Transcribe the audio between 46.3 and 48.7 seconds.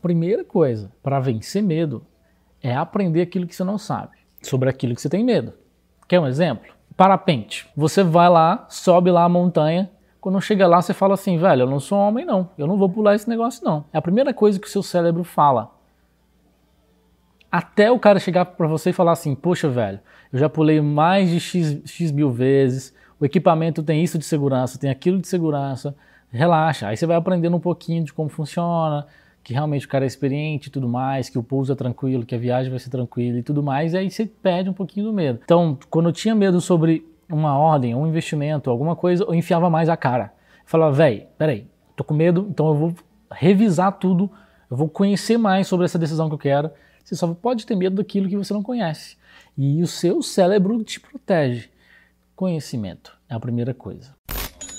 eu quero. Você só pode ter medo daquilo que você não